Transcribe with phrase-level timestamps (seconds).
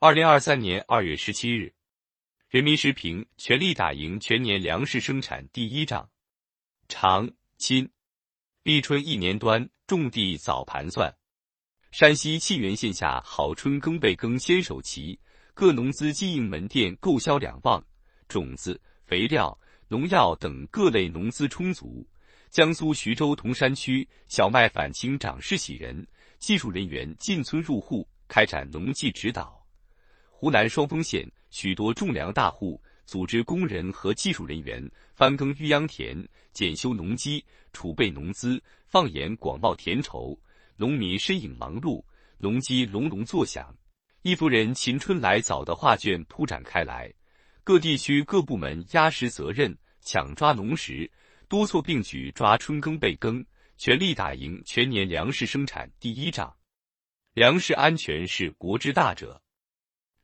[0.00, 1.74] 二零二三年二月十七日，
[2.50, 6.08] 人民时评：全力打赢全年粮食生产第一仗。
[6.86, 7.90] 长亲，
[8.62, 11.12] 立春一年端，种地早盘算。
[11.90, 15.18] 山西沁源县下好春耕备耕先手齐，
[15.52, 17.84] 各农资经营门店购销两旺，
[18.28, 19.58] 种子、肥料、
[19.88, 22.08] 农药等各类农资充足。
[22.50, 26.06] 江苏徐州铜山区小麦返青长势喜人，
[26.38, 29.57] 技术人员进村入户开展农技指导。
[30.40, 36.16] 湖南双峰县许多种粮大户组织工人和技术人员翻耕育秧田、
[36.52, 40.38] 检修农机、储备农资、放眼广袤田畴，
[40.76, 42.00] 农民身影忙碌，
[42.38, 43.76] 农机隆隆作响，
[44.22, 47.12] 一幅人勤春来早的画卷铺展开来。
[47.64, 51.10] 各地区各部门压实责任，抢抓农时。
[51.48, 53.44] 多措并举抓春耕备耕，
[53.76, 56.54] 全力打赢全年粮食生产第一仗。
[57.34, 59.42] 粮食安全是国之大者。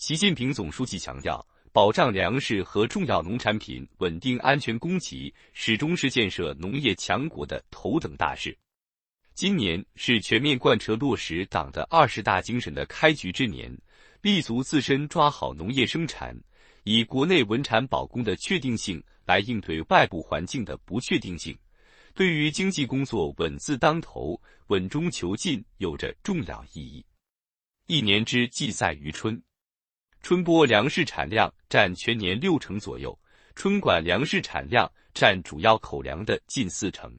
[0.00, 8.56] 习近平总书记强调，保障粮食和重要农产品稳定安全供给，始终是建设农业强国的头等大事。
[9.34, 13.70] 今年是全面贯彻落实党的二十大精神的开局之年，
[14.22, 16.34] 立足自身抓好农业生产，
[16.84, 19.04] 以国内稳产保供的确定性。
[19.26, 21.54] 来应对外部环境的不确定性，
[22.14, 27.04] 对于经济工作稳字当头、稳中求进有着重要意义。
[27.86, 29.40] 一年之计在于春，
[30.22, 33.18] 春播粮食产量占全年六成左右，
[33.54, 37.12] 春管粮食产量占主要口粮的近四成。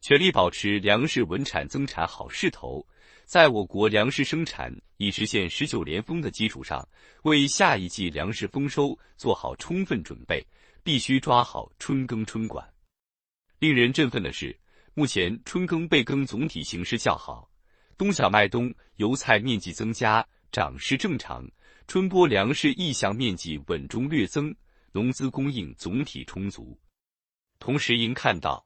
[0.00, 2.86] 全力保持粮食稳产增产好势头，
[3.24, 6.88] 在我国粮食生产已实现十九连丰的基础上，
[7.22, 10.44] 为下一季粮食丰收做好充分准备。
[10.84, 12.68] 必须抓好春耕春管。
[13.60, 14.58] 令人振奋的是，
[14.94, 17.48] 目前春耕备耕总体形势较好，
[17.96, 21.44] 冬小麦冬油菜面积增加，长势正常；
[21.92, 24.56] 春播粮食意向面积稳中略增，
[24.92, 26.74] 农资供应总体充足。
[27.58, 28.64] 同时，应看到，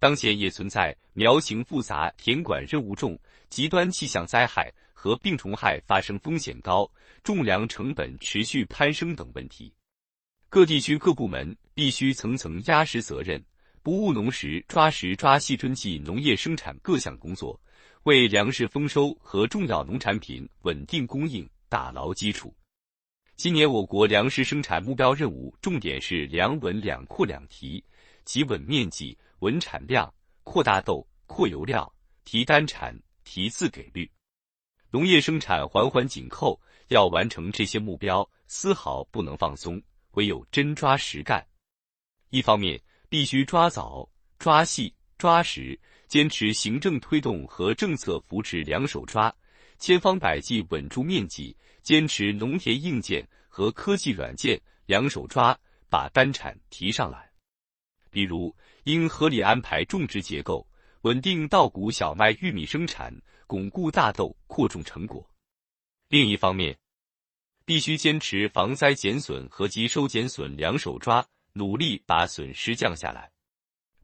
[0.00, 3.16] 当前也存在苗情复杂、田管任务重、
[3.48, 6.90] 极端气象灾害和病虫害发生风险高、
[7.22, 9.72] 种粮成本持续攀升等问题。
[10.48, 13.40] 各地区各部门必须层层压实责任，
[13.80, 17.60] 不误农时抓实抓细春季农业生产各项工作，
[18.02, 22.54] 为粮食丰收和重要农产品稳定供应打牢基础。
[23.34, 27.82] 今年我国粮食生产目标任务重点是粮稳两扩两提，
[28.24, 30.14] 即稳面积、稳产量、
[30.44, 31.92] 扩大豆、扩油料、
[32.24, 34.08] 提单产、提自给率。
[34.88, 39.82] 农业生产环环紧扣，要完成这些目标，丝毫不能放松。
[40.12, 41.44] 唯有真抓实干，
[42.30, 44.08] 一方面必须抓早、
[44.38, 49.34] 抓细、抓实，坚持行政推动和政策扶持两手抓，
[49.84, 55.54] 千方百计稳住面积，坚持农田硬件和科技软件两手抓，
[55.90, 57.30] 把单产提上来。
[58.08, 60.66] 比如，应合理安排种植结构，
[61.02, 63.14] 稳定稻谷、小麦、玉米生产，
[63.46, 65.22] 巩固大豆扩种成果。
[66.08, 66.74] 另一方面，
[67.66, 73.30] 必须坚持防灾减损和及收减损两手抓，努力把损失降下来。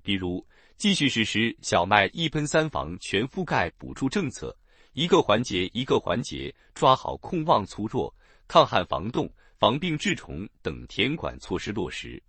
[0.02, 0.46] 比如，
[0.76, 4.54] 继续实施小麦一喷三防全覆盖补助政策，
[4.92, 8.12] 一个环节一个环节抓好控旺促弱、
[8.48, 12.20] 抗旱防冻、防病治虫等田管措施落实。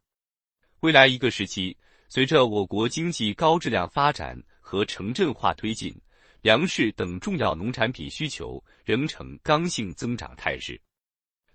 [0.81, 1.75] 未来一个时期，
[2.07, 5.95] 随着我国经济高质量发展和城镇化推进，
[6.41, 10.79] 粮食等重要农产品需求仍呈刚性增长态势。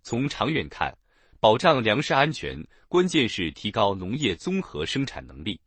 [0.03, 0.97] 从长远看，
[1.38, 5.61] 保障粮食安全，关键是提高农业综合生产能力。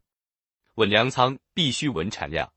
[0.76, 2.52] 稳粮仓必须稳产量，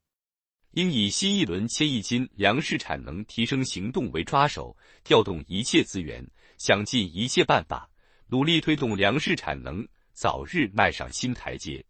[0.73, 4.75] 应以新一轮千亿斤粮食产能提升行动为抓手，
[5.05, 7.91] 调动一切资源，想尽一切办法，
[8.29, 11.85] 努力推动粮食产能早日迈上新台阶。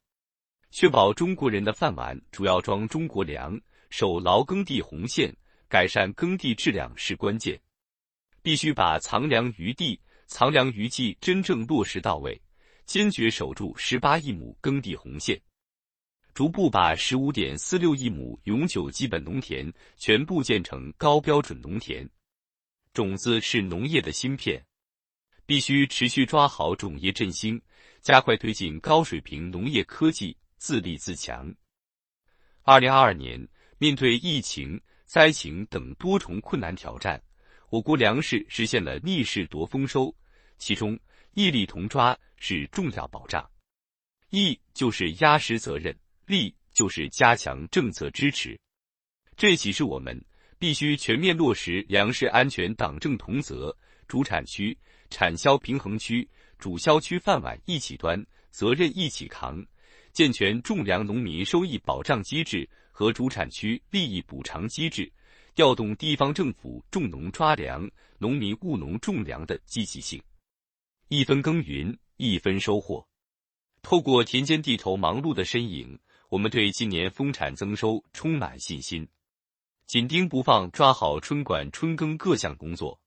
[0.72, 3.60] 确保中国人的饭碗主要装中国粮，
[3.90, 5.32] 守牢耕地红线，
[5.68, 7.60] 改善耕地质量是关键。
[8.42, 12.40] 必须把藏粮于地、藏粮于技真正落实到位，
[12.84, 15.40] 坚决守住十八亿亩耕地红线，
[16.34, 22.08] 逐步把十五点四六亿亩永久基本农田全部建成高标准农田。
[22.94, 24.64] 种子是农业的芯片，
[25.44, 27.60] 必须持续抓好种业振兴，
[28.00, 31.54] 加快推进高水平农业科技自立自强。
[32.62, 33.46] 二零二二年，
[33.76, 37.22] 面对疫情、灾情等多重困难挑战。
[37.68, 40.14] 我国粮食实现了逆势夺丰收，
[40.56, 40.98] 其中
[41.34, 43.46] 义利同抓是重要保障。
[44.30, 45.94] 义就是压实责任，
[46.32, 48.58] 力就是加强政策支持。
[49.36, 50.18] 这启示我们，
[50.58, 53.76] 必须全面落实粮食安全党政同责，
[54.08, 54.76] 主产区、
[55.10, 56.26] 产销平衡区、
[56.58, 59.62] 主销区饭碗一起端，责任一起扛，
[60.12, 65.12] 健全种粮农民收益保障机制和主产区利益补偿机制，
[65.54, 70.22] 调动地方政府种农抓粮、农民务农种粮的积极性。
[71.08, 73.06] 一分耕耘一分收获，
[73.82, 75.98] 透过田间地头忙碌的身影，
[76.32, 79.06] 我们对今年丰产增收充满信心。
[79.86, 82.98] 紧盯不放，抓好春管春耕各项工作，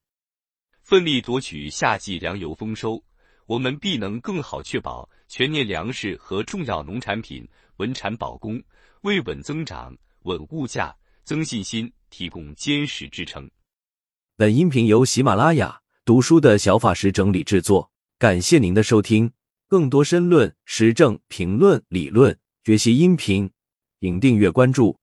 [0.83, 3.03] 奋力夺取夏季粮油丰收，
[3.47, 7.43] 我们必能更好确保全年粮食和重要农产品
[7.77, 8.61] 稳产保供，
[9.01, 13.49] 为稳增长、稳物价、增信心提供坚实支撑。
[14.37, 17.89] 本音频由喜马拉雅读书的小法师整理制作，
[18.19, 19.31] 感谢您的收听。
[19.67, 23.51] 更多深论、时政评论、理论学习音频，
[24.01, 24.97] 请订阅关注。